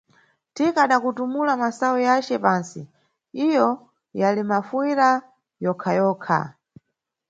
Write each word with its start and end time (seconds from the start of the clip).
Thika 0.55 0.79
adakhuthumula 0.83 1.51
masayu 1.61 1.99
yace 2.07 2.35
pansi, 2.43 2.81
iyo 3.45 3.67
yali 4.21 4.41
mafuyira 4.49 5.09
yokha-yokha. 5.63 6.39